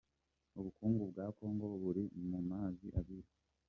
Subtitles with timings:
[0.59, 3.29] "Ubukungu bwa Kongo buri mu mazi abira.